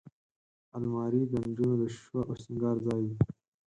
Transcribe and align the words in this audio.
الماري 0.77 1.21
د 1.27 1.33
نجونو 1.47 1.75
د 1.81 1.83
شیشو 1.93 2.17
او 2.29 2.33
سینګار 2.43 2.77
ځای 2.85 3.01
وي 3.05 3.15